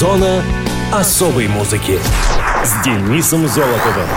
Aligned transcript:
Зона 0.00 0.42
особой 0.90 1.46
музыки 1.46 1.98
с 2.64 2.82
Денисом 2.82 3.46
Золотовым. 3.46 4.08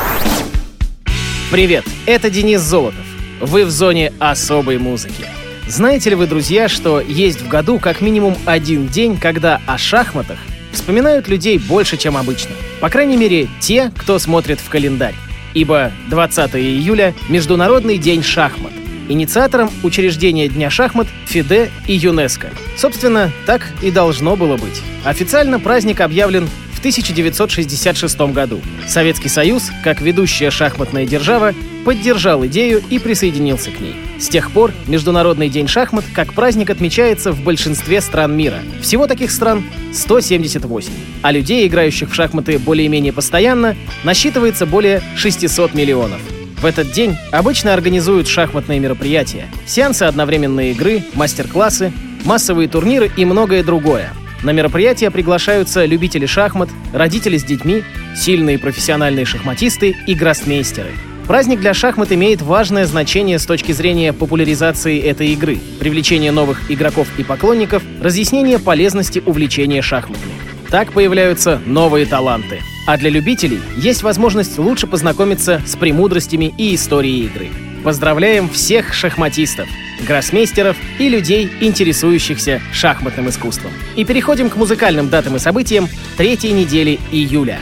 Привет, 1.52 1.84
это 2.06 2.30
Денис 2.30 2.62
Золотов. 2.62 3.04
Вы 3.42 3.66
в 3.66 3.70
зоне 3.70 4.14
особой 4.18 4.78
музыки. 4.78 5.26
Знаете 5.68 6.12
ли 6.12 6.16
вы, 6.16 6.28
друзья, 6.28 6.70
что 6.70 7.02
есть 7.02 7.42
в 7.42 7.50
году 7.50 7.80
как 7.80 8.00
минимум 8.00 8.38
один 8.46 8.88
день, 8.88 9.18
когда 9.18 9.60
о 9.68 9.78
шахматах 9.78 10.38
вспоминают 10.72 11.28
людей 11.28 11.58
больше, 11.58 11.98
чем 11.98 12.16
обычно? 12.16 12.52
По 12.80 12.88
крайней 12.88 13.18
мере, 13.18 13.50
те, 13.60 13.92
кто 13.98 14.20
смотрит 14.20 14.62
в 14.62 14.70
календарь. 14.70 15.16
Ибо 15.54 15.92
20 16.10 16.56
июля— 16.56 17.14
Международный 17.28 17.98
день 17.98 18.24
шахмат. 18.24 18.72
Инициатором 19.10 19.70
учреждения 19.84 20.48
Дня 20.48 20.70
шахмат 20.70 21.08
ФИДЕ 21.26 21.70
и 21.88 21.94
ЮНЕСКО. 21.94 22.50
Собственно, 22.78 23.32
так 23.46 23.68
и 23.82 23.92
должно 23.92 24.36
было 24.36 24.58
быть. 24.58 24.82
Официально 25.04 25.60
праздник 25.60 26.02
объявлен 26.02 26.48
в 26.72 26.80
1966 26.80 28.20
году. 28.34 28.62
Советский 28.88 29.30
Союз, 29.30 29.72
как 29.84 30.02
ведущая 30.02 30.52
шахматная 30.52 31.06
держава, 31.06 31.54
поддержал 31.86 32.46
идею 32.46 32.82
и 32.90 33.00
присоединился 33.00 33.72
к 33.72 33.80
ней. 33.80 33.96
С 34.20 34.30
тех 34.30 34.52
пор 34.52 34.72
Международный 34.88 35.50
день 35.50 35.68
шахмат 35.68 36.06
как 36.14 36.34
праздник 36.34 36.70
отмечается 36.70 37.32
в 37.32 37.42
большинстве 37.42 38.00
стран 38.00 38.36
мира. 38.36 38.60
Всего 38.82 39.08
таких 39.08 39.32
стран 39.32 39.64
178. 39.94 40.92
А 41.22 41.32
людей, 41.32 41.68
играющих 41.68 42.10
в 42.10 42.14
шахматы 42.14 42.58
более-менее 42.58 43.12
постоянно, 43.12 43.76
насчитывается 44.04 44.66
более 44.66 45.02
600 45.16 45.74
миллионов. 45.74 46.22
В 46.64 46.66
этот 46.66 46.92
день 46.92 47.18
обычно 47.34 47.74
организуют 47.74 48.26
шахматные 48.26 48.80
мероприятия, 48.80 49.50
сеансы 49.66 50.04
одновременной 50.04 50.72
игры, 50.72 51.04
мастер-классы, 51.14 51.92
массовые 52.24 52.70
турниры 52.70 53.12
и 53.18 53.26
многое 53.26 53.66
другое. 53.66 54.14
На 54.44 54.52
мероприятия 54.52 55.12
приглашаются 55.12 55.84
любители 55.84 56.26
шахмат, 56.26 56.70
родители 56.94 57.38
с 57.38 57.44
детьми, 57.44 57.84
сильные 58.16 58.58
профессиональные 58.58 59.26
шахматисты 59.26 59.94
и 60.08 60.16
гроссмейстеры. 60.16 60.92
Праздник 61.28 61.60
для 61.60 61.74
шахмат 61.74 62.14
имеет 62.14 62.42
важное 62.42 62.86
значение 62.86 63.40
с 63.40 63.46
точки 63.46 63.74
зрения 63.74 64.14
популяризации 64.14 65.02
этой 65.02 65.34
игры, 65.34 65.60
привлечения 65.82 66.32
новых 66.32 66.72
игроков 66.72 67.10
и 67.18 67.26
поклонников, 67.26 67.84
разъяснения 68.02 68.58
полезности 68.58 69.22
увлечения 69.26 69.82
шахматами. 69.82 70.43
Так 70.74 70.92
появляются 70.92 71.62
новые 71.66 72.06
таланты– 72.06 72.60
а 72.86 72.98
для 72.98 73.10
любителей 73.10 73.62
есть 73.78 74.04
возможность 74.04 74.58
лучше 74.58 74.88
познакомиться 74.88 75.62
с 75.66 75.76
премудростями 75.76 76.54
и 76.58 76.76
историей 76.76 77.26
игры. 77.26 77.50
Поздравляем 77.84 78.50
всех 78.50 78.94
шахматистов, 78.94 79.68
гроссмейстеров 80.06 80.78
и 81.00 81.10
людей, 81.10 81.50
интересующихся 81.62 82.62
шахматным 82.72 83.30
искусством. 83.30 83.72
И 83.96 84.06
переходим 84.06 84.50
к 84.50 84.56
музыкальным 84.56 85.10
датам 85.10 85.36
и 85.36 85.40
событиям 85.40 85.88
третьей 86.18 86.52
недели 86.52 87.00
июля. 87.12 87.60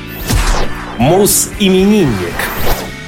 Мус-именинник. 0.98 2.34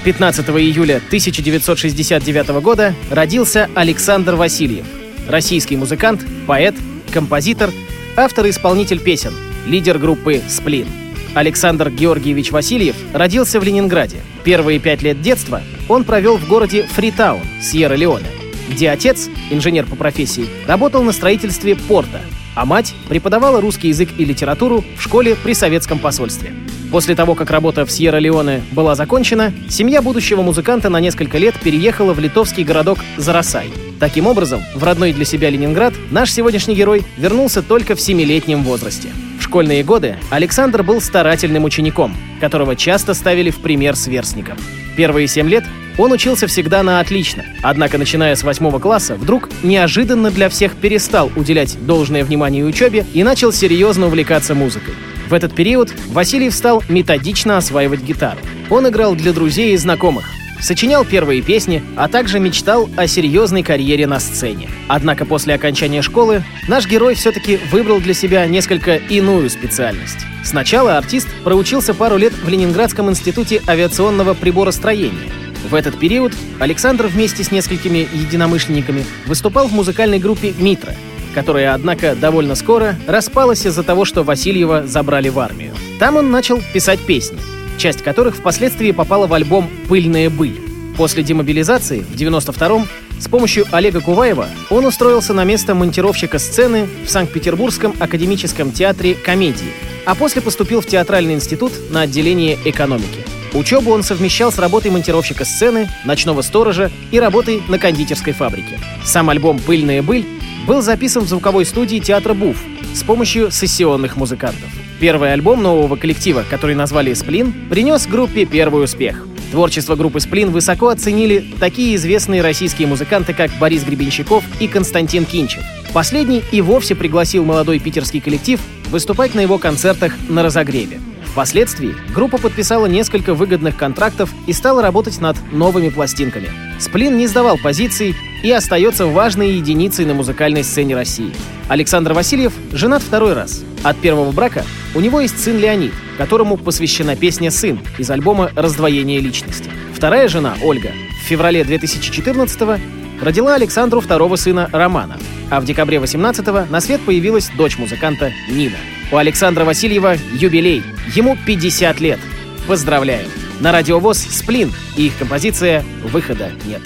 15 0.04 0.50
июля 0.50 0.98
1969 0.98 2.62
года 2.62 2.94
родился 3.10 3.70
Александр 3.74 4.36
Васильев, 4.36 4.86
российский 5.30 5.78
музыкант, 5.78 6.26
поэт, 6.46 6.76
композитор, 7.12 7.72
автор 8.18 8.46
и 8.48 8.50
исполнитель 8.50 9.00
песен, 9.00 9.34
лидер 9.66 9.98
группы 9.98 10.42
«Сплин». 10.48 10.88
Александр 11.34 11.90
Георгиевич 11.90 12.52
Васильев 12.52 12.96
родился 13.14 13.60
в 13.60 13.64
Ленинграде. 13.64 14.18
Первые 14.44 14.80
пять 14.80 15.02
лет 15.02 15.22
детства 15.22 15.62
он 15.90 16.04
провел 16.04 16.38
в 16.38 16.48
городе 16.48 16.84
Фритаун, 16.84 17.42
Сьерра-Леоне, 17.62 18.28
где 18.70 18.90
отец, 18.90 19.30
инженер 19.50 19.86
по 19.86 19.96
профессии, 19.96 20.48
работал 20.68 21.04
на 21.04 21.12
строительстве 21.12 21.76
порта, 21.76 22.22
а 22.56 22.66
мать 22.66 22.94
преподавала 23.10 23.62
русский 23.62 23.88
язык 23.88 24.10
и 24.18 24.26
литературу 24.26 24.84
в 24.98 25.02
школе 25.02 25.36
при 25.36 25.54
советском 25.54 25.98
посольстве. 25.98 26.54
После 26.92 27.16
того, 27.16 27.34
как 27.34 27.50
работа 27.50 27.88
в 27.88 27.90
Сьерра-Леоне 27.90 28.62
была 28.72 28.94
закончена, 28.94 29.52
семья 29.68 30.04
будущего 30.04 30.44
музыканта 30.44 30.90
на 30.90 31.00
несколько 31.00 31.40
лет 31.40 31.60
переехала 31.60 32.14
в 32.14 32.20
литовский 32.20 32.64
городок 32.64 33.00
Зарасай. 33.18 33.72
Таким 34.00 34.28
образом, 34.28 34.62
в 34.76 34.84
родной 34.84 35.14
для 35.14 35.26
себя 35.26 35.50
Ленинград 35.50 35.96
наш 36.12 36.32
сегодняшний 36.32 36.76
герой 36.76 37.04
вернулся 37.18 37.64
только 37.64 37.96
в 37.96 38.02
семилетнем 38.02 38.64
возрасте 38.64 39.10
школьные 39.54 39.84
годы 39.84 40.18
Александр 40.32 40.82
был 40.82 41.00
старательным 41.00 41.64
учеником, 41.64 42.18
которого 42.40 42.76
часто 42.76 43.14
ставили 43.14 43.52
в 43.52 43.58
пример 43.58 43.96
сверстникам. 43.96 44.58
Первые 44.98 45.28
семь 45.28 45.48
лет 45.48 45.64
он 46.00 46.12
учился 46.12 46.48
всегда 46.48 46.82
на 46.82 47.00
отлично, 47.00 47.46
однако, 47.62 48.00
начиная 48.00 48.36
с 48.36 48.42
восьмого 48.42 48.80
класса, 48.80 49.14
вдруг 49.14 49.52
неожиданно 49.62 50.32
для 50.32 50.50
всех 50.50 50.76
перестал 50.76 51.32
уделять 51.36 51.78
должное 51.86 52.24
внимание 52.24 52.66
учебе 52.66 53.06
и 53.14 53.22
начал 53.22 53.54
серьезно 53.54 54.08
увлекаться 54.08 54.56
музыкой. 54.56 54.96
В 55.30 55.36
этот 55.36 55.54
период 55.54 55.94
Васильев 56.08 56.56
стал 56.56 56.82
методично 56.90 57.58
осваивать 57.58 58.02
гитару. 58.02 58.40
Он 58.72 58.88
играл 58.88 59.14
для 59.14 59.34
друзей 59.34 59.76
и 59.76 59.78
знакомых, 59.78 60.26
сочинял 60.64 61.04
первые 61.06 61.42
песни, 61.42 61.84
а 61.96 62.08
также 62.08 62.40
мечтал 62.40 62.90
о 62.96 63.06
серьезной 63.06 63.64
карьере 63.64 64.08
на 64.08 64.20
сцене. 64.20 64.70
Однако 64.88 65.26
после 65.26 65.54
окончания 65.54 66.02
школы 66.02 66.44
наш 66.68 66.88
герой 66.88 67.16
все-таки 67.16 67.60
выбрал 67.72 68.00
для 68.00 68.14
себя 68.14 68.46
несколько 68.48 68.96
иную 68.96 69.50
специальность. 69.50 70.26
Сначала 70.44 70.98
артист 70.98 71.28
проучился 71.44 71.94
пару 71.94 72.18
лет 72.18 72.34
в 72.34 72.48
Ленинградском 72.48 73.10
институте 73.10 73.62
авиационного 73.68 74.34
приборостроения. 74.34 75.32
В 75.70 75.76
этот 75.76 75.98
период 76.00 76.34
Александр 76.60 77.08
вместе 77.08 77.44
с 77.44 77.52
несколькими 77.52 78.08
единомышленниками 78.14 79.06
выступал 79.26 79.68
в 79.68 79.74
музыкальной 79.74 80.20
группе 80.20 80.54
«Митра», 80.58 80.94
которая, 81.34 81.74
однако, 81.74 82.16
довольно 82.16 82.56
скоро 82.56 82.96
распалась 83.08 83.66
из-за 83.66 83.84
того, 83.84 84.06
что 84.06 84.24
Васильева 84.24 84.86
забрали 84.86 85.30
в 85.30 85.40
армию. 85.40 85.74
Там 86.00 86.18
он 86.18 86.32
начал 86.32 86.62
писать 86.74 87.00
песни— 87.00 87.40
часть 87.78 88.02
которых 88.02 88.36
впоследствии 88.36 88.92
попала 88.92 89.28
в 89.28 89.34
альбом 89.34 89.70
«Пыльная 89.88 90.30
быль». 90.30 90.60
После 90.98 91.24
демобилизации 91.24 92.00
в 92.00 92.16
92-м 92.16 92.88
с 93.20 93.28
помощью 93.28 93.66
Олега 93.72 94.02
Куваева 94.02 94.48
он 94.70 94.86
устроился 94.86 95.34
на 95.34 95.44
место 95.44 95.74
монтировщика 95.74 96.40
сцены 96.40 96.88
в 97.06 97.10
Санкт-Петербургском 97.10 97.96
академическом 98.00 98.72
театре 98.72 99.16
комедии, 99.16 99.72
а 100.06 100.14
после 100.16 100.42
поступил 100.42 100.82
в 100.82 100.86
театральный 100.86 101.34
институт 101.34 101.72
на 101.90 102.02
отделение 102.02 102.58
экономики. 102.66 103.26
Учебу 103.54 103.92
он 103.92 104.04
совмещал 104.04 104.52
с 104.52 104.58
работой 104.58 104.92
монтировщика 104.92 105.46
сцены, 105.46 105.88
ночного 106.06 106.42
сторожа 106.42 106.92
и 107.12 107.20
работой 107.20 107.62
на 107.68 107.78
кондитерской 107.78 108.34
фабрике. 108.34 108.80
Сам 109.06 109.30
альбом 109.30 109.60
«Пыльная 109.60 110.02
быль» 110.02 110.26
был 110.68 110.82
записан 110.82 111.24
в 111.24 111.30
звуковой 111.30 111.66
студии 111.66 112.00
театра 112.00 112.34
«Буф» 112.34 112.58
с 112.94 113.04
помощью 113.04 113.52
сессионных 113.52 114.18
музыкантов. 114.18 114.83
Первый 115.04 115.34
альбом 115.34 115.62
нового 115.62 115.98
коллектива, 115.98 116.46
который 116.50 116.76
назвали 116.76 117.14
«Сплин», 117.14 117.54
принес 117.70 118.08
группе 118.08 118.46
первый 118.46 118.86
успех. 118.86 119.28
Творчество 119.52 119.98
группы 119.98 120.22
«Сплин» 120.22 120.50
высоко 120.52 120.88
оценили 120.88 121.44
такие 121.60 121.98
известные 121.98 122.42
российские 122.42 122.88
музыканты, 122.88 123.34
как 123.34 123.52
Борис 123.60 123.84
Гребенщиков 123.84 124.46
и 124.62 124.68
Константин 124.70 125.26
Кинчев. 125.26 125.62
Последний 125.92 126.42
и 126.54 126.62
вовсе 126.62 126.96
пригласил 126.96 127.44
молодой 127.44 127.80
питерский 127.80 128.22
коллектив 128.22 128.62
выступать 128.92 129.36
на 129.36 129.42
его 129.42 129.58
концертах 129.58 130.14
на 130.30 130.42
разогреве. 130.42 131.02
Впоследствии 131.34 131.96
группа 132.14 132.38
подписала 132.38 132.86
несколько 132.86 133.34
выгодных 133.34 133.76
контрактов 133.76 134.30
и 134.46 134.54
стала 134.54 134.84
работать 134.84 135.20
над 135.20 135.36
новыми 135.52 135.90
пластинками. 135.90 136.52
Сплин 136.80 137.18
не 137.18 137.26
сдавал 137.26 137.58
позиций 137.58 138.16
и 138.44 138.52
остается 138.52 139.08
важной 139.08 139.54
единицей 139.54 140.06
на 140.06 140.14
музыкальной 140.14 140.64
сцене 140.64 140.94
России. 140.94 141.34
Александр 141.70 142.14
Васильев 142.14 142.54
женат 142.72 143.02
второй 143.02 143.34
раз. 143.34 143.64
От 143.82 143.98
первого 143.98 144.32
брака 144.32 144.64
у 144.94 145.00
него 145.00 145.22
есть 145.22 145.44
сын 145.44 145.58
Леонид, 145.58 145.94
которому 146.20 146.56
посвящена 146.56 147.16
песня 147.16 147.50
«Сын» 147.50 147.80
из 147.98 148.12
альбома 148.12 148.52
«Раздвоение 148.56 149.20
личности». 149.20 149.72
Вторая 149.92 150.28
жена, 150.28 150.54
Ольга, 150.62 150.92
в 151.24 151.28
феврале 151.28 151.64
2014 151.64 152.80
родила 153.24 153.56
Александру 153.56 154.02
второго 154.02 154.36
сына 154.36 154.70
Романа, 154.72 155.18
а 155.50 155.60
в 155.60 155.66
декабре 155.66 156.00
18 156.00 156.70
на 156.70 156.80
свет 156.80 157.02
появилась 157.02 157.50
дочь 157.58 157.80
музыканта 157.80 158.32
Нина. 158.48 158.78
У 159.14 159.16
Александра 159.16 159.64
Васильева 159.64 160.16
юбилей, 160.34 160.82
ему 161.14 161.38
50 161.46 162.00
лет. 162.00 162.20
Поздравляю! 162.68 163.28
На 163.60 163.72
радиовоз 163.72 164.18
«Сплин» 164.18 164.74
и 164.98 165.06
их 165.06 165.18
композиция 165.20 165.86
«Выхода 166.12 166.50
нет». 166.66 166.82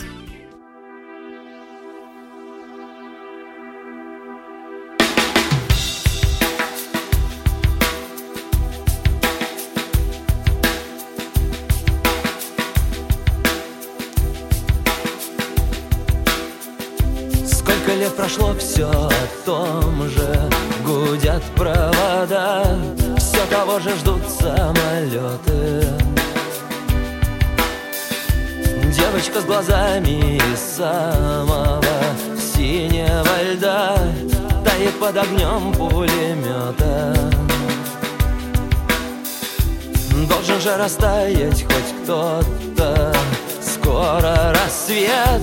Же 40.68 40.77
растаять 40.77 41.63
хоть 41.63 41.94
кто-то. 42.03 43.15
Скоро 43.62 44.53
рассвет 44.53 45.41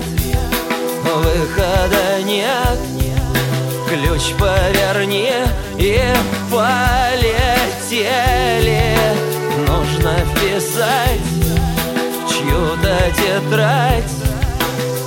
Выхода 1.02 2.22
нет. 2.24 2.78
Ключ 3.88 4.34
поверни 4.38 5.32
и 5.78 6.00
полетели. 6.50 7.94
Нужно 9.66 10.12
вписать 10.34 11.20
в 12.20 12.22
чью-то 12.28 12.96
тетрадь. 13.16 14.14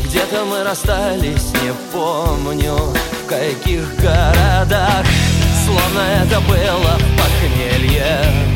Где-то 0.06 0.46
мы 0.46 0.64
расстались, 0.64 1.52
не 1.64 1.74
помню 1.92 2.76
В 2.76 3.28
каких 3.28 3.96
городах. 3.98 5.06
Словно 5.66 6.00
это 6.24 6.40
было 6.42 6.98
похмелье. 7.18 8.52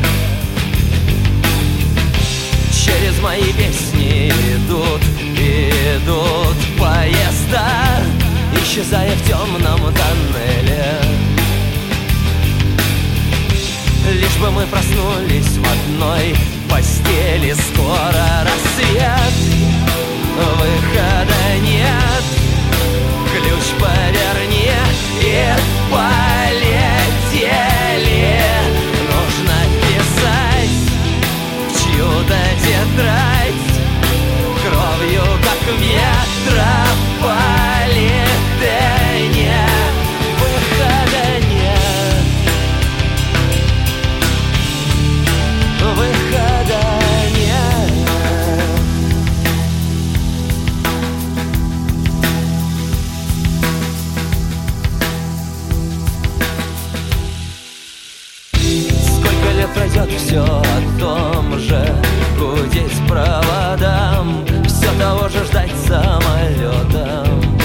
Через 2.72 3.20
мои 3.20 3.52
песни 3.52 4.28
идут, 4.28 5.02
идут 5.36 6.56
поезда 6.78 8.02
Исчезая 8.54 9.10
в 9.16 9.26
темном 9.26 9.92
тоннеле 9.92 11.05
Лишь 14.36 14.44
бы 14.44 14.50
мы 14.50 14.66
проснулись 14.66 15.56
в 15.56 15.64
одной 15.64 16.36
постели 16.70 17.54
Скоро 17.54 18.44
рассвет, 18.44 19.32
выхода 20.36 21.58
нет 21.62 22.24
Ключ 23.32 23.80
поверни 23.80 24.70
и 25.22 25.75
Пройдет 59.96 60.20
все 60.20 60.42
о 60.42 61.00
том 61.00 61.58
же. 61.58 61.94
Гудеть 62.38 63.06
проводам. 63.08 64.44
Все 64.66 64.90
того 64.98 65.28
же 65.28 65.44
ждать 65.44 65.72
самолетом 65.86 67.56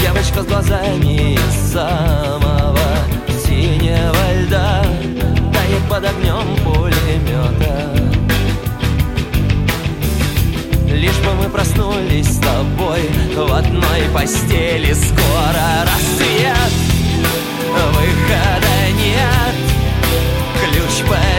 Девочка 0.00 0.42
с 0.42 0.46
глазами 0.46 1.34
из 1.34 1.72
самого 1.72 2.78
синего 3.44 4.42
льда 4.42 4.84
Тает 5.52 5.82
под 5.88 6.04
огнем 6.04 6.56
пулемета 6.64 7.90
Лишь 10.88 11.18
бы 11.18 11.34
мы 11.34 11.48
проснулись 11.48 12.28
с 12.28 12.38
тобой 12.38 13.10
В 13.34 13.52
одной 13.52 14.02
постели. 14.14 14.92
Скоро 14.92 15.84
рассвет 15.84 16.72
Выхода 17.92 18.92
нет 18.96 19.47
Ключ 20.98 21.37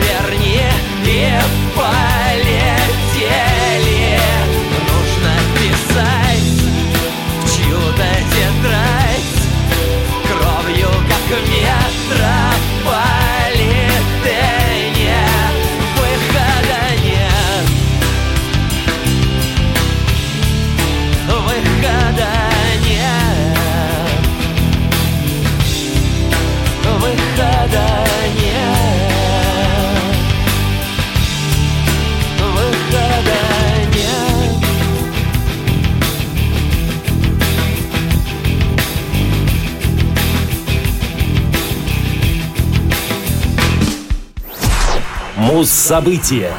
Муз-события. 45.89 46.51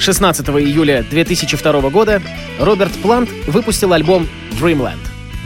16 0.00 0.48
июля 0.48 1.04
2002 1.08 1.90
года 1.90 2.20
Роберт 2.58 2.90
Плант 2.94 3.30
выпустил 3.46 3.92
альбом 3.92 4.26
Dreamland. 4.60 4.98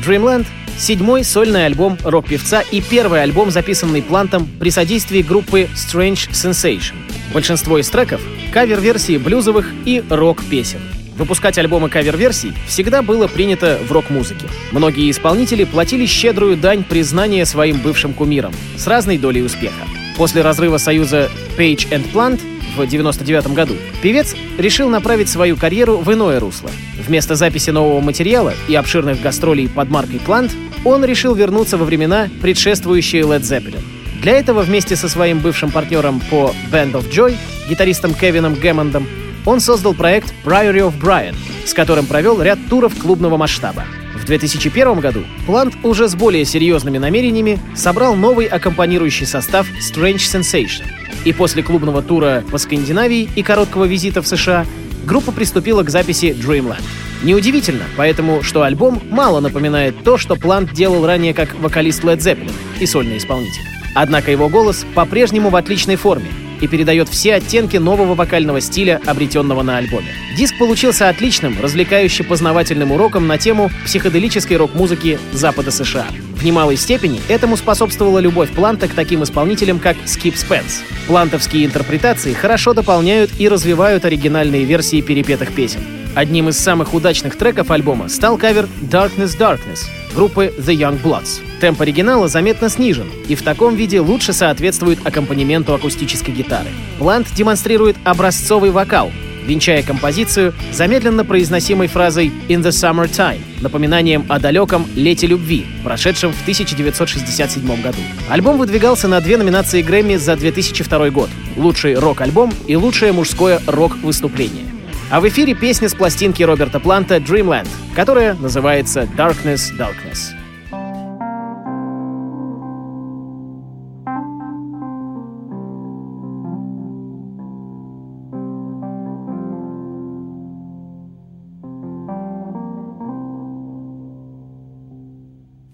Dreamland— 0.03 0.47
седьмой 0.79 1.23
сольный 1.23 1.67
альбом 1.67 1.99
рок-певца 2.03 2.63
и 2.63 2.81
первый 2.81 3.23
альбом, 3.23 3.51
записанный 3.51 4.01
Плантом 4.01 4.49
при 4.59 4.71
содействии 4.71 5.21
группы 5.21 5.69
Strange 5.75 6.31
Sensation. 6.31 6.95
Большинство 7.35 7.79
из 7.79 7.91
треков— 7.91 8.23
кавер-версии 8.55 9.19
блюзовых 9.19 9.71
и 9.85 10.03
рок-песен. 10.09 10.81
Выпускать 11.19 11.59
альбомы 11.59 11.91
кавер-версий 11.91 12.55
всегда 12.67 13.03
было 13.03 13.29
принято 13.29 13.79
в 13.87 13.93
рок-музыке. 13.93 14.47
Многие 14.73 15.11
исполнители 15.11 15.65
платили 15.65 16.07
щедрую 16.07 16.57
дань 16.57 16.83
признания 16.83 17.45
своим 17.45 17.81
бывшим 17.81 18.15
кумирам 18.15 18.55
с 18.79 18.87
разной 18.87 19.19
долей 19.19 19.43
успеха. 19.43 19.85
После 20.17 20.41
разрыва 20.41 20.79
союза 20.79 21.29
Page 21.59 21.91
and 21.91 22.11
Plant 22.11 22.41
в 22.77 22.87
99 22.87 23.49
году 23.49 23.75
певец 24.03 24.35
решил 24.59 24.89
направить 24.89 25.29
свою 25.29 25.57
карьеру 25.57 25.99
в 25.99 26.13
иное 26.13 26.41
русло. 26.41 26.71
Вместо 27.07 27.35
записи 27.35 27.71
нового 27.71 28.01
материала 28.01 28.55
и 28.69 28.75
обширных 28.75 29.21
гастролей 29.21 29.69
под 29.69 29.91
маркой 29.91 30.21
Plant 30.25 30.53
он 30.85 31.05
решил 31.05 31.35
вернуться 31.35 31.77
во 31.77 31.85
времена, 31.85 32.29
предшествующие 32.41 33.23
Led 33.23 33.41
Zeppelin. 33.41 33.83
Для 34.21 34.33
этого 34.39 34.63
вместе 34.63 34.97
со 34.97 35.09
своим 35.09 35.41
бывшим 35.41 35.71
партнером 35.71 36.21
по 36.31 36.55
Band 36.73 36.93
of 36.93 37.11
Joy, 37.11 37.37
гитаристом 37.69 38.15
Кевином 38.15 38.55
Гэммондом, 38.55 39.07
он 39.45 39.61
создал 39.61 39.95
проект 39.95 40.33
Priory 40.45 40.79
of 40.79 40.99
Brian, 40.99 41.35
с 41.67 41.75
которым 41.75 42.07
провел 42.07 42.41
ряд 42.41 42.59
туров 42.69 42.95
клубного 42.99 43.37
масштаба. 43.37 43.85
В 44.25 44.27
2001 44.27 45.01
году 45.01 45.21
Плант 45.45 45.75
уже 45.83 46.09
с 46.09 46.15
более 46.15 46.47
серьезными 46.47 46.97
намерениями 46.97 47.61
собрал 47.77 48.15
новый 48.15 48.47
аккомпанирующий 48.47 49.27
состав 49.27 49.67
Strange 49.79 50.17
Sensation. 50.17 50.85
И 51.27 51.33
после 51.35 51.63
клубного 51.63 52.01
тура 52.01 52.43
по 52.51 52.57
Скандинавии 52.57 53.29
и 53.37 53.43
короткого 53.43 53.85
визита 53.85 54.23
в 54.23 54.27
США 54.27 54.65
группа 55.05 55.31
приступила 55.31 55.83
к 55.83 55.91
записи 55.91 56.35
Dreamland. 56.35 56.81
Неудивительно, 57.23 57.85
поэтому, 57.99 58.43
что 58.43 58.63
альбом 58.63 59.03
мало 59.11 59.41
напоминает 59.41 60.03
то, 60.05 60.17
что 60.17 60.37
Плант 60.37 60.73
делал 60.73 61.07
ранее 61.07 61.35
как 61.35 61.55
вокалист 61.61 62.03
Led 62.03 62.21
Zeppelin 62.21 62.53
и 62.81 62.87
сольный 62.87 63.19
исполнитель. 63.19 63.63
Однако 63.95 64.31
его 64.31 64.49
голос 64.49 64.87
по-прежнему 64.95 65.51
в 65.51 65.57
отличной 65.57 65.97
форме 65.97 66.31
и 66.65 66.67
передает 66.67 67.09
все 67.09 67.35
оттенки 67.35 67.77
нового 67.77 68.15
вокального 68.15 68.61
стиля, 68.61 69.01
обретенного 69.07 69.63
на 69.63 69.77
альбоме. 69.77 70.09
Диск 70.37 70.59
получился 70.59 71.09
отличным, 71.09 71.57
развлекающе-познавательным 71.61 72.93
уроком 72.93 73.27
на 73.27 73.39
тему 73.39 73.71
психоделической 73.85 74.57
рок-музыки 74.57 75.19
Запада 75.33 75.71
США. 75.71 76.07
В 76.35 76.45
немалой 76.45 76.77
степени 76.77 77.21
этому 77.29 77.57
способствовала 77.57 78.19
любовь 78.19 78.51
Планта 78.51 78.89
к 78.89 78.95
таким 78.95 79.23
исполнителям, 79.23 79.79
как 79.79 79.97
Скип 80.07 80.37
Спенс. 80.37 80.83
Плантовские 81.07 81.67
интерпретации 81.67 82.33
хорошо 82.33 82.75
дополняют 82.75 83.31
и 83.39 83.49
развивают 83.49 84.05
оригинальные 84.05 84.65
версии 84.65 85.01
перепетых 85.01 85.53
песен. 85.53 85.81
Одним 86.15 86.49
из 86.49 86.59
самых 86.59 86.95
удачных 86.95 87.37
треков 87.37 87.73
альбома 87.73 88.09
стал 88.09 88.39
кавер 88.39 88.69
«Darkness 88.83 89.37
Darkness» 89.37 89.89
группы 90.15 90.55
The 90.59 90.73
Young 90.73 91.03
Bloods. 91.03 91.43
Темп 91.61 91.81
оригинала 91.81 92.29
заметно 92.29 92.69
снижен 92.69 93.09
и 93.29 93.35
в 93.35 93.43
таком 93.43 93.75
виде 93.75 93.99
лучше 93.99 94.33
соответствует 94.33 95.05
аккомпанементу 95.05 95.75
акустической 95.75 96.33
гитары. 96.33 96.69
Плант 97.01 97.27
демонстрирует 97.35 97.97
образцовый 98.05 98.71
вокал, 98.71 99.11
венчая 99.45 99.83
композицию 99.83 100.55
замедленно 100.73 101.25
произносимой 101.25 101.89
фразой 101.89 102.33
«In 102.49 102.63
the 102.63 102.69
summertime», 102.69 103.41
напоминанием 103.61 104.25
о 104.29 104.39
далеком 104.39 104.87
«Лете 104.95 105.27
любви», 105.27 105.67
прошедшем 105.83 106.33
в 106.33 106.41
1967 106.43 107.83
году. 107.83 107.99
Альбом 108.29 108.57
выдвигался 108.59 109.09
на 109.09 109.21
две 109.21 109.37
номинации 109.37 109.83
Грэмми 109.83 110.15
за 110.15 110.37
2002 110.37 111.11
год— 111.11 111.29
лучший 111.57 111.97
рок-альбом 111.97 112.53
и 112.69 112.77
лучшее 112.77 113.11
мужское 113.11 113.61
рок-выступление. 113.67 114.74
А 115.11 115.21
в 115.21 115.29
эфире 115.29 115.55
песня 115.55 115.89
с 115.89 115.95
пластинки 115.95 116.43
Роберта 116.43 116.81
Планта 116.81 117.19
«Dreamland», 117.19 117.69
которая 117.95 118.35
называется 118.35 119.03
«Darkness, 119.03 119.71
Darkness». 119.79 120.35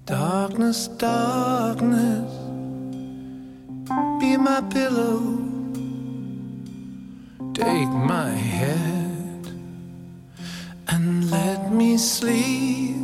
Darkness, 0.07 0.89
darkness, 0.99 2.31
be 4.21 4.37
my 4.37 4.61
pillow. 4.71 5.39
Take 7.55 7.89
my 7.89 8.31
head 8.33 9.00
and 10.93 11.31
let 11.31 11.71
me 11.73 11.97
sleep 11.97 12.97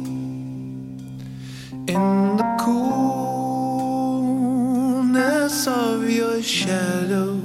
in 1.86 2.36
the 2.36 2.56
coolness 2.58 2.88
of 5.68 6.10
your 6.10 6.42
shadow, 6.42 7.40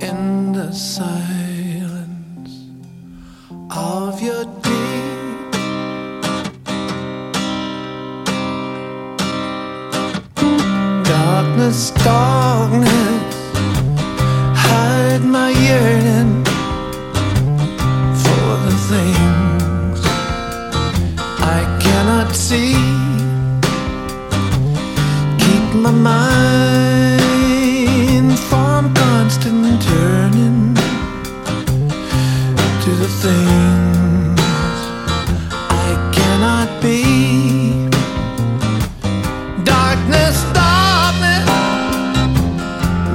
in 0.00 0.52
the 0.52 0.70
silence 0.70 2.66
of 3.70 4.20
your 4.20 4.44
darkness, 4.44 5.00
darkness, 11.08 11.90
things 33.22 34.40
I 35.70 36.10
cannot 36.12 36.68
be. 36.82 37.86
Darkness, 39.62 40.42
darkness, 40.52 41.46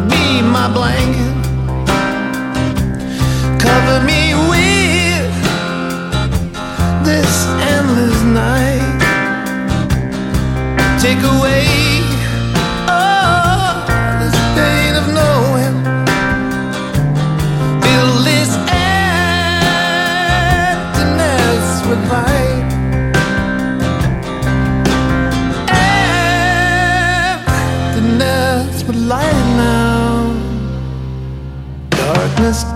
be 0.09 0.41
my 0.41 0.67
blanket. 0.77 1.35
Cover 3.59 3.99
me 4.05 4.33
with 4.51 5.33
this 7.03 7.33
endless 7.73 8.21
night. 8.23 8.87
Take 11.01 11.21
away 11.35 11.96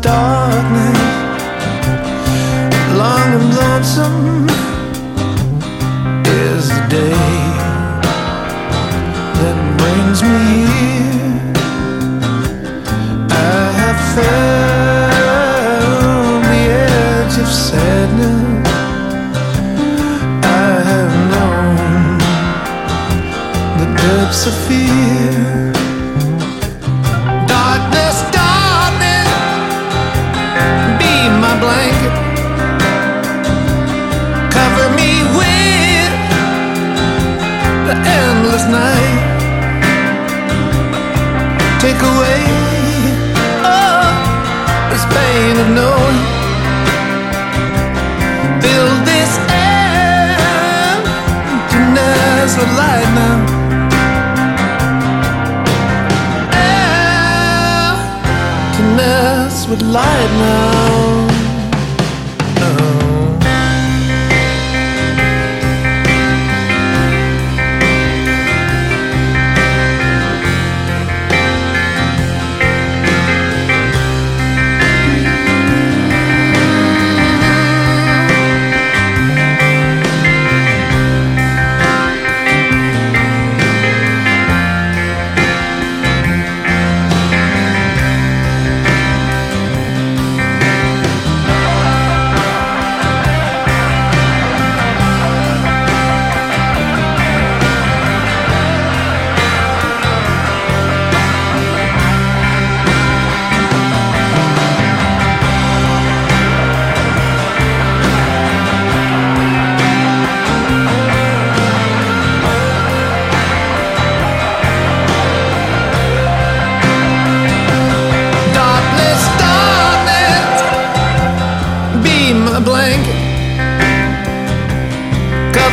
Darkness, 0.01 0.99
long 2.97 3.29
and 3.37 3.47
lonesome 3.55 4.49
is 6.25 6.69
the 6.69 6.81
day 6.89 7.13
that 9.37 9.57
brings 9.77 10.19
me 10.23 10.43
here. 10.71 11.43
I 13.29 13.33
have 13.81 13.99
found 14.15 15.21
the 16.45 16.63
edge 16.89 17.35
of 17.37 17.47
sadness. 17.47 18.67
I 20.43 20.47
have 20.91 21.13
known 21.31 22.17
the 23.77 23.87
depths 24.01 24.43
of 24.47 24.53
fear. 24.67 25.90
With 59.71 59.81
light 59.83 60.31
now. 60.37 60.80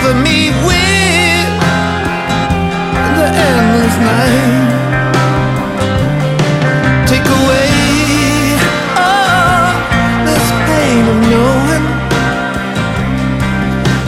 Cover 0.00 0.14
me 0.22 0.38
with 0.66 1.48
the 3.18 3.26
endless 3.48 3.96
night. 4.08 4.68
Take 7.10 7.26
away 7.38 7.70
all 8.94 9.74
this 10.26 10.46
pain 10.68 11.02
of 11.12 11.18
knowing. 11.30 11.84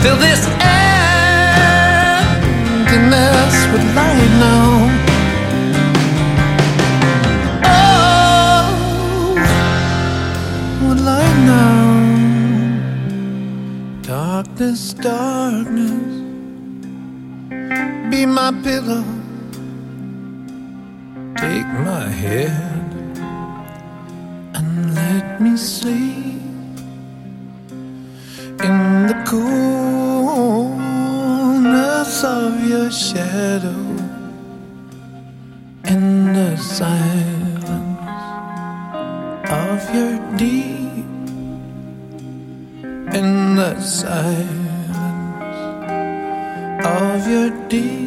Fill 0.01 0.17
this 0.27 0.41
emptiness 2.91 3.55
with 3.73 3.85
light 3.97 4.31
now. 4.45 4.71
Oh, 7.65 8.63
with 10.87 10.99
light 11.01 11.37
now. 11.45 11.79
Darkness, 14.01 14.81
darkness, 14.93 15.80
pillow. 18.63 19.05
Take 21.37 21.67
my 21.91 22.07
head 22.23 22.85
and 24.55 24.95
let 24.95 25.41
me 25.41 25.57
sleep 25.57 26.41
in 28.67 29.07
the 29.07 29.15
coolness 29.25 29.73
of 32.23 32.63
your 32.67 32.91
shadow, 32.91 33.81
in 35.85 36.33
the 36.33 36.55
silence 36.57 38.23
of 39.49 39.79
your 39.95 40.19
deep, 40.37 41.05
in 43.15 43.55
the 43.55 43.79
silence 43.79 44.51
of 46.85 47.27
your 47.27 47.49
deep, 47.67 48.00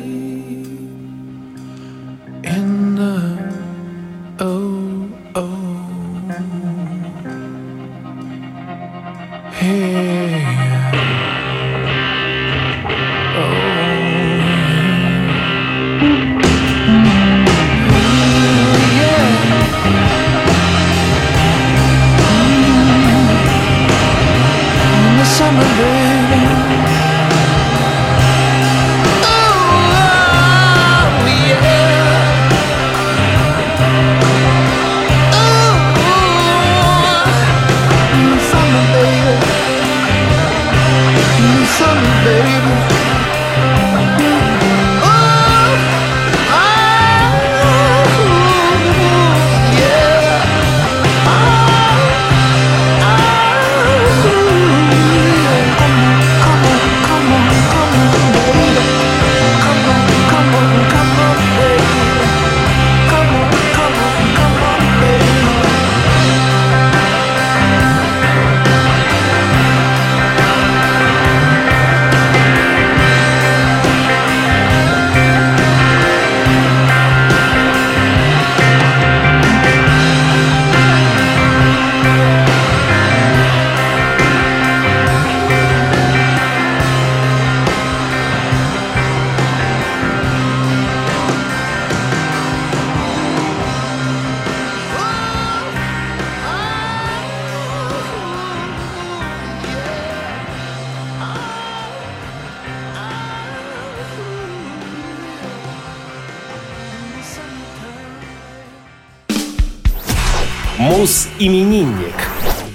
Мус-именинник. 111.35 112.14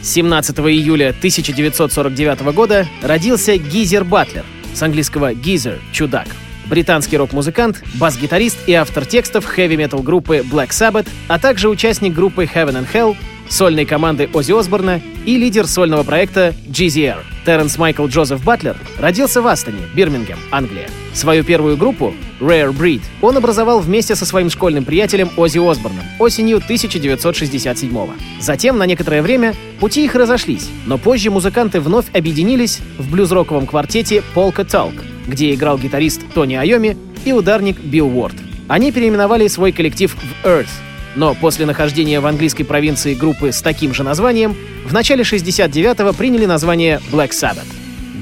17 0.02 0.60
июля 0.60 1.10
1949 1.10 2.41
года 2.54 2.88
родился 3.02 3.58
Гизер 3.58 4.04
Батлер, 4.04 4.45
с 4.74 4.82
английского 4.82 5.34
«Гизер»— 5.34 5.80
«чудак». 5.91 6.28
Британский 6.65 7.17
рок-музыкант, 7.17 7.84
бас-гитарист 7.95 8.58
и 8.67 8.74
автор 8.74 9.06
текстов 9.06 9.45
хэви-метал 9.45 10.02
группы 10.02 10.38
Black 10.39 10.69
Sabbath, 10.69 11.08
а 11.28 11.39
также 11.39 11.69
участник 11.69 12.13
группы 12.13 12.43
Heaven 12.43 12.84
and 12.84 12.88
Hell, 12.93 13.15
сольной 13.49 13.85
команды 13.85 14.29
Оззи 14.31 14.53
Осборна 14.53 15.01
и 15.25 15.38
лидер 15.38 15.67
сольного 15.67 16.03
проекта 16.03 16.53
GZR. 16.67 17.17
Терренс 17.45 17.77
Майкл 17.77 18.05
Джозеф 18.05 18.43
Батлер 18.43 18.77
родился 18.99 19.41
в 19.41 19.47
Астоне, 19.47 19.79
Бирмингем, 19.95 20.38
Англия. 20.51 20.88
Свою 21.13 21.43
первую 21.43 21.77
группу, 21.77 22.13
Rare 22.39 22.71
Breed, 22.71 23.01
он 23.21 23.38
образовал 23.38 23.79
вместе 23.79 24.15
со 24.15 24.25
своим 24.25 24.49
школьным 24.49 24.85
приятелем 24.85 25.29
Оззи 25.35 25.59
Осборном 25.59 26.05
осенью 26.19 26.57
1967 26.57 27.91
-го. 27.91 28.12
Затем, 28.39 28.77
на 28.77 28.85
некоторое 28.85 29.21
время, 29.21 29.55
пути 29.79 30.05
их 30.05 30.15
разошлись, 30.15 30.69
но 30.85 30.97
позже 30.97 31.31
музыканты 31.31 31.79
вновь 31.79 32.05
объединились 32.13 32.79
в 32.97 33.12
блюз-роковом 33.12 33.65
квартете 33.65 34.23
Polka 34.35 34.65
Talk, 34.65 34.93
где 35.27 35.53
играл 35.53 35.77
гитарист 35.77 36.21
Тони 36.33 36.55
Айоми 36.55 36.97
и 37.25 37.33
ударник 37.33 37.79
Билл 37.79 38.15
Уорд. 38.15 38.35
Они 38.67 38.91
переименовали 38.91 39.47
свой 39.47 39.71
коллектив 39.71 40.15
в 40.15 40.45
Earth, 40.45 40.69
но 41.15 41.34
после 41.36 41.65
нахождения 41.65 42.19
в 42.19 42.26
английской 42.26 42.63
провинции 42.63 43.13
группы 43.13 43.52
с 43.52 43.62
таким 43.62 43.93
же 43.93 44.04
названием 44.04 44.56
в 44.86 44.93
начале 44.93 45.24
69-го 45.24 46.13
приняли 46.13 46.45
название 46.45 47.02
Black 47.12 47.30
Sabbath. 47.30 47.67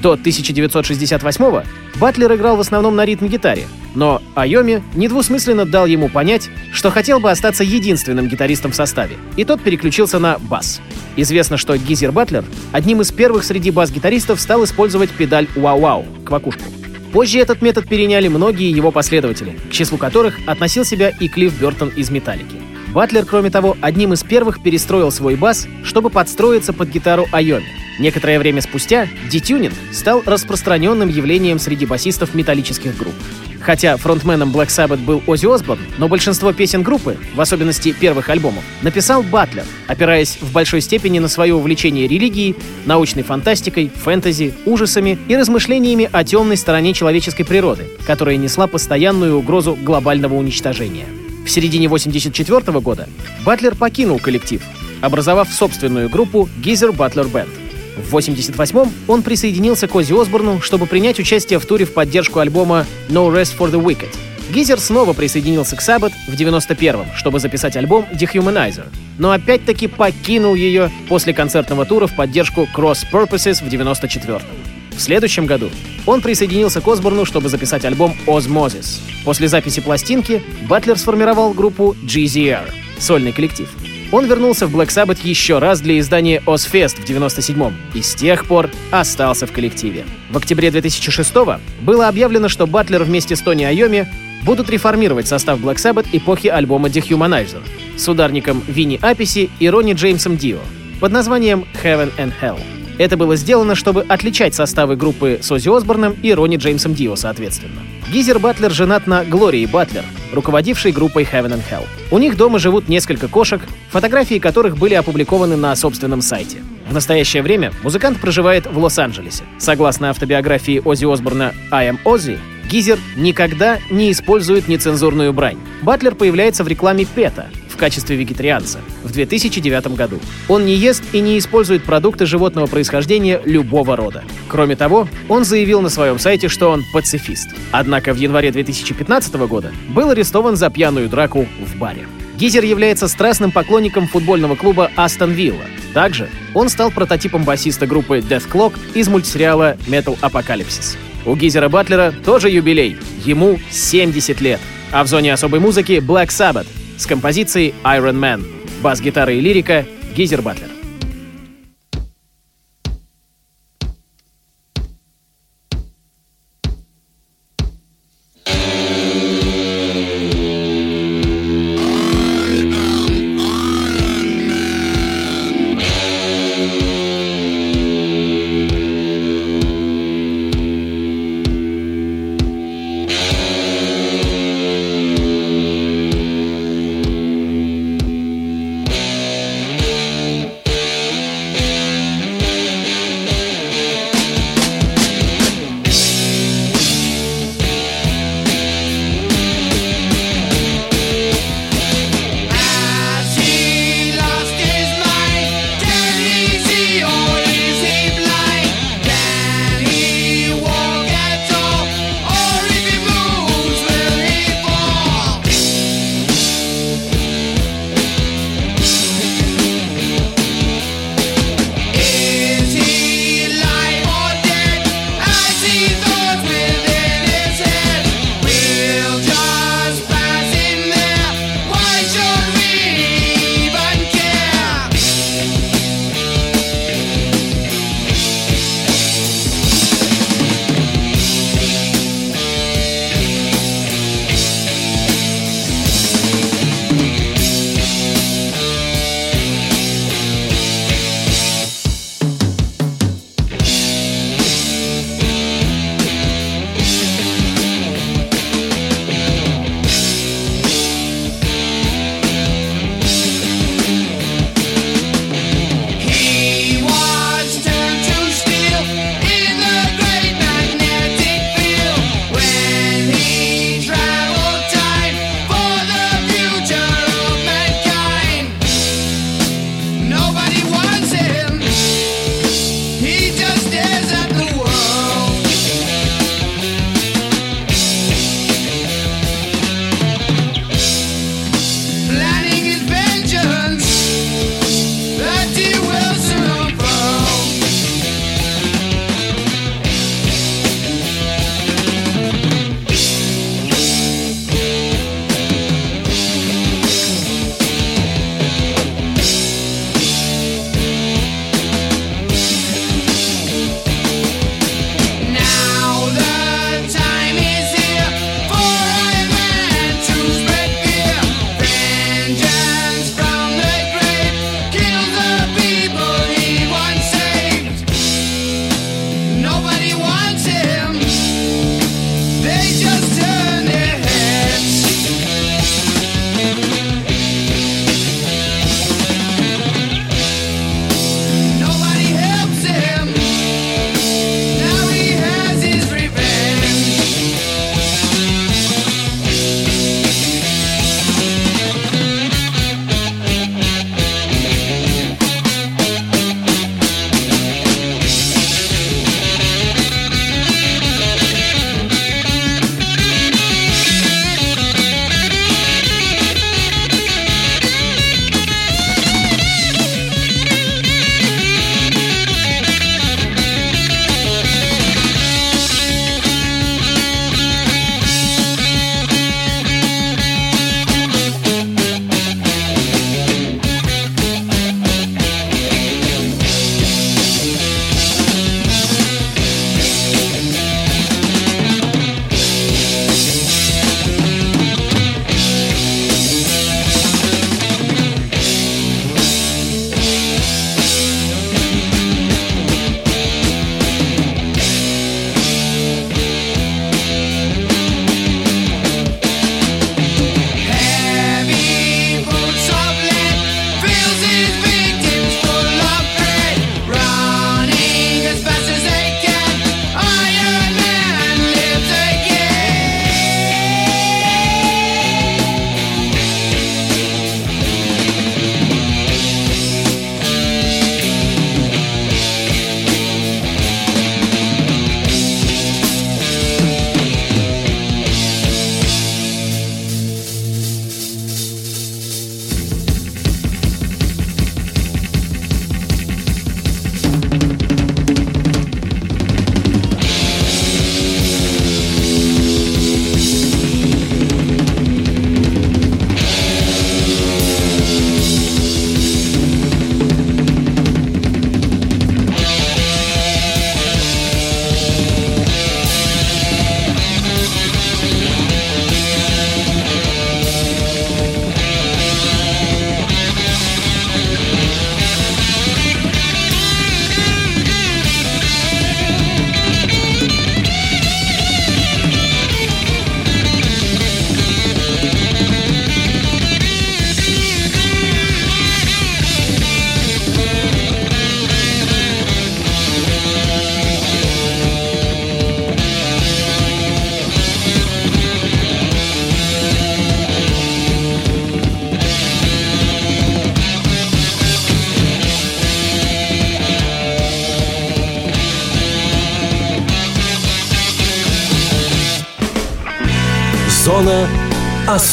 До 0.01 0.13
1968-го 0.13 1.63
Батлер 1.99 2.33
играл 2.35 2.57
в 2.57 2.59
основном 2.59 2.95
на 2.95 3.05
ритм-гитаре, 3.05 3.65
но 3.95 4.21
Айоми 4.35 4.83
недвусмысленно 4.93 5.65
дал 5.65 5.87
ему 5.87 6.07
понять, 6.07 6.49
что 6.71 6.91
хотел 6.91 7.19
бы 7.19 7.31
остаться 7.31 7.63
единственным 7.63 8.27
гитаристом 8.27 8.71
в 8.71 8.75
составе, 8.75 9.17
и 9.35 9.43
тот 9.43 9.61
переключился 9.61 10.19
на 10.19 10.37
бас. 10.37 10.81
Известно, 11.15 11.57
что 11.57 11.75
Гизер 11.75 12.11
Батлер 12.11 12.45
одним 12.71 13.01
из 13.01 13.11
первых 13.11 13.43
среди 13.43 13.71
бас-гитаристов 13.71 14.39
стал 14.39 14.63
использовать 14.63 15.09
педаль 15.09 15.47
«Вау-Вау»— 15.55 16.05
квакушку. 16.25 16.63
Позже 17.11 17.39
этот 17.39 17.63
метод 17.63 17.87
переняли 17.87 18.27
многие 18.27 18.69
его 18.69 18.91
последователи, 18.91 19.57
к 19.69 19.71
числу 19.71 19.97
которых 19.97 20.37
относил 20.45 20.85
себя 20.85 21.09
и 21.09 21.27
Клифф 21.27 21.59
Бертон 21.59 21.89
из 21.89 22.11
«Металлики». 22.11 22.57
Батлер, 22.97 23.25
кроме 23.25 23.51
того, 23.51 23.77
одним 23.79 24.13
из 24.13 24.23
первых 24.23 24.63
перестроил 24.63 25.11
свой 25.11 25.35
бас, 25.35 25.67
чтобы 25.83 26.09
подстроиться 26.09 26.73
под 26.73 26.89
гитару 26.89 27.27
Айоми. 27.31 27.67
Некоторое 27.99 28.39
время 28.39 28.59
спустя 28.59 29.07
детюнинг 29.29 29.75
стал 29.91 30.23
распространенным 30.25 31.07
явлением 31.07 31.59
среди 31.59 31.85
басистов 31.85 32.33
металлических 32.33 32.97
групп. 32.97 33.13
Хотя 33.61 33.97
фронтменом 33.97 34.51
Black 34.51 34.69
Sabbath 34.69 34.97
был 34.97 35.21
Оззи 35.27 35.45
Осборн, 35.45 35.81
но 35.99 36.07
большинство 36.07 36.53
песен 36.53 36.81
группы, 36.81 37.17
в 37.35 37.39
особенности 37.39 37.91
первых 37.91 38.29
альбомов, 38.29 38.63
написал 38.81 39.21
Батлер, 39.21 39.65
опираясь 39.85 40.39
в 40.41 40.51
большой 40.51 40.81
степени 40.81 41.19
на 41.19 41.27
свое 41.27 41.53
увлечение 41.53 42.07
религией, 42.07 42.55
научной 42.87 43.21
фантастикой, 43.21 43.91
фэнтези, 43.93 44.55
ужасами 44.65 45.19
и 45.27 45.37
размышлениями 45.37 46.09
о 46.11 46.23
темной 46.23 46.57
стороне 46.57 46.93
человеческой 46.93 47.43
природы, 47.43 47.91
которая 48.07 48.37
несла 48.37 48.65
постоянную 48.65 49.37
угрозу 49.37 49.77
глобального 49.79 50.33
уничтожения. 50.33 51.05
В 51.47 51.49
середине 51.49 51.87
1984 51.87 52.79
года 52.81 53.07
Батлер 53.45 53.73
покинул 53.73 54.19
коллектив, 54.19 54.61
образовав 54.99 55.47
собственную 55.49 56.09
группу 56.09 56.49
Gizer 56.61 56.93
Butler 56.93 57.31
Band. 57.31 57.47
В 57.95 58.13
1988-м 58.13 58.91
он 59.07 59.23
присоединился 59.23 59.87
к 59.87 59.95
Оззи 59.95 60.21
Осборну, 60.21 60.59
чтобы 60.59 60.87
принять 60.87 61.21
участие 61.21 61.59
в 61.59 61.65
туре 61.65 61.85
в 61.85 61.93
поддержку 61.93 62.39
альбома 62.39 62.85
No 63.07 63.31
Rest 63.31 63.57
for 63.57 63.71
the 63.71 63.81
Wicked. 63.81 64.13
Гизер 64.53 64.77
снова 64.77 65.13
присоединился 65.13 65.77
к 65.77 65.79
Sabbath 65.81 66.11
в 66.27 66.33
91-м, 66.33 67.15
чтобы 67.15 67.39
записать 67.39 67.77
альбом 67.77 68.05
Dehumanizer, 68.13 68.87
но 69.17 69.31
опять-таки 69.31 69.87
покинул 69.87 70.53
ее 70.53 70.91
после 71.07 71.33
концертного 71.33 71.85
тура 71.85 72.07
в 72.07 72.15
поддержку 72.15 72.67
Cross 72.75 73.05
Purposes 73.09 73.63
в 73.63 73.73
94-м. 73.73 74.76
В 74.97 75.01
следующем 75.01 75.45
году 75.45 75.69
он 76.07 76.21
присоединился 76.21 76.81
к 76.81 76.87
Осборну, 76.87 77.23
чтобы 77.23 77.49
записать 77.49 77.85
альбом 77.85 78.15
Osmosis. 78.25 78.99
После 79.23 79.47
записи 79.47 79.79
пластинки 79.79 80.41
Батлер 80.67 80.97
сформировал 80.97 81.53
группу 81.53 81.95
GZR— 82.03 82.71
сольный 82.97 83.31
коллектив. 83.31 83.69
Он 84.11 84.25
вернулся 84.25 84.67
в 84.67 84.75
Black 84.75 84.87
Sabbath 84.87 85.19
еще 85.21 85.59
раз 85.59 85.81
для 85.81 85.99
издания 85.99 86.41
Ozfest 86.45 87.01
в 87.01 87.05
97-м 87.05 87.75
и 87.93 88.01
с 88.01 88.15
тех 88.15 88.45
пор 88.45 88.69
остался 88.89 89.45
в 89.45 89.51
коллективе. 89.51 90.05
В 90.31 90.37
октябре 90.37 90.69
2006-го 90.69 91.59
было 91.81 92.07
объявлено, 92.07 92.47
что 92.47 92.65
Батлер 92.65 93.03
вместе 93.03 93.35
с 93.35 93.41
Тони 93.41 93.65
Айоми 93.65 94.07
будут 94.43 94.69
реформировать 94.69 95.27
состав 95.27 95.59
Black 95.59 95.75
Sabbath 95.75 96.07
эпохи 96.11 96.47
альбома 96.47 96.87
Dehumanizer 96.87 97.61
с 97.97 98.07
ударником 98.07 98.63
Винни 98.67 98.97
Аписи 99.01 99.49
и 99.59 99.69
Ронни 99.69 99.93
Джеймсом 99.93 100.37
Дио 100.37 100.59
под 101.01 101.11
названием 101.11 101.65
Heaven 101.83 102.11
and 102.17 102.33
Hell. 102.41 102.76
Это 102.97 103.15
было 103.15 103.35
сделано, 103.35 103.75
чтобы 103.75 104.01
отличать 104.01 104.55
составы 104.55 104.95
группы 104.95 105.39
с 105.41 105.51
Оззи 105.51 105.69
Осборном 105.69 106.15
и 106.21 106.33
Ронни 106.33 106.57
Джеймсом 106.57 106.93
Дио, 106.93 107.15
соответственно. 107.15 107.81
Гизер 108.11 108.39
Батлер 108.39 108.71
женат 108.71 109.05
на 109.05 109.23
Глории 109.23 109.65
Батлер, 109.65 110.03
руководившей 110.33 110.91
группой 110.91 111.23
Heaven 111.23 111.53
and 111.53 111.61
Hell. 111.69 111.85
У 112.09 112.17
них 112.17 112.37
дома 112.37 112.57
живут 112.57 112.87
несколько 112.87 113.27
кошек, 113.27 113.61
фотографии 113.89 114.39
которых 114.39 114.77
были 114.77 114.93
опубликованы 114.93 115.57
на 115.57 115.75
собственном 115.75 116.21
сайте. 116.21 116.57
В 116.89 116.93
настоящее 116.93 117.43
время 117.43 117.71
музыкант 117.83 118.19
проживает 118.19 118.65
в 118.65 118.77
Лос-Анджелесе. 118.77 119.43
Согласно 119.57 120.09
автобиографии 120.09 120.81
Оззи 120.83 121.05
Осборна 121.05 121.53
«I 121.69 121.89
am 121.89 121.97
Ozzy», 122.05 122.39
Гизер 122.69 122.99
никогда 123.15 123.79
не 123.89 124.11
использует 124.11 124.67
нецензурную 124.67 125.31
брань. 125.33 125.57
Батлер 125.83 126.15
появляется 126.15 126.63
в 126.63 126.67
рекламе 126.67 127.05
Пета, 127.05 127.47
в 127.77 127.79
качестве 127.79 128.15
вегетарианца 128.15 128.79
в 129.03 129.11
2009 129.11 129.95
году. 129.95 130.19
Он 130.49 130.65
не 130.65 130.73
ест 130.73 131.03
и 131.13 131.19
не 131.19 131.37
использует 131.37 131.83
продукты 131.83 132.25
животного 132.25 132.65
происхождения 132.65 133.39
любого 133.45 133.95
рода. 133.95 134.23
Кроме 134.47 134.75
того, 134.75 135.07
он 135.29 135.45
заявил 135.45 135.81
на 135.81 135.89
своем 135.89 136.17
сайте, 136.17 136.47
что 136.47 136.71
он 136.71 136.83
пацифист. 136.91 137.49
Однако 137.71 138.13
в 138.13 138.17
январе 138.17 138.51
2015 138.51 139.35
года 139.47 139.71
был 139.89 140.09
арестован 140.09 140.55
за 140.55 140.71
пьяную 140.71 141.07
драку 141.07 141.47
в 141.63 141.77
баре. 141.77 142.07
Гизер 142.35 142.63
является 142.63 143.07
страстным 143.07 143.51
поклонником 143.51 144.07
футбольного 144.07 144.55
клуба 144.55 144.89
Астон 144.95 145.31
Вилла. 145.31 145.65
Также 145.93 146.29
он 146.55 146.69
стал 146.69 146.89
прототипом 146.89 147.43
басиста 147.43 147.85
группы 147.85 148.19
Death 148.19 148.49
Clock 148.51 148.73
из 148.95 149.07
мультсериала 149.07 149.77
Metal 149.87 150.17
Apocalypse. 150.21 150.97
У 151.27 151.35
Гизера 151.35 151.69
Батлера 151.69 152.11
тоже 152.25 152.49
юбилей. 152.49 152.97
Ему 153.23 153.59
70 153.69 154.41
лет. 154.41 154.59
А 154.91 155.03
в 155.03 155.07
зоне 155.07 155.33
особой 155.33 155.59
музыки 155.59 155.93
Black 155.93 156.27
Sabbath, 156.27 156.67
с 156.97 157.05
композицией 157.05 157.73
Iron 157.83 158.19
Man. 158.19 158.45
Бас-гитара 158.81 159.33
и 159.33 159.39
лирика 159.39 159.85
Гизер 160.15 160.41
Батлер. 160.41 160.76